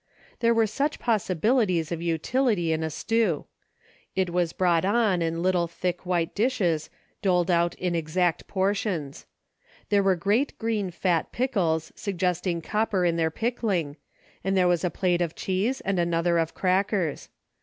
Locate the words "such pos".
0.65-1.27